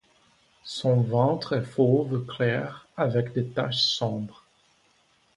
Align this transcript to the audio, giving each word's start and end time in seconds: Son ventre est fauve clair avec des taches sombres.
Son 0.65 1.01
ventre 1.01 1.55
est 1.57 1.61
fauve 1.63 2.25
clair 2.25 2.87
avec 2.97 3.33
des 3.33 3.45
taches 3.45 3.83
sombres. 3.83 4.43